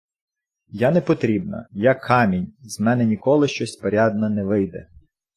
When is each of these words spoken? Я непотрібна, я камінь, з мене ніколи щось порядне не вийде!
Я 0.79 0.91
непотрібна, 0.91 1.67
я 1.71 1.93
камінь, 1.95 2.53
з 2.63 2.79
мене 2.79 3.05
ніколи 3.05 3.47
щось 3.47 3.75
порядне 3.75 4.29
не 4.29 4.43
вийде! 4.43 4.87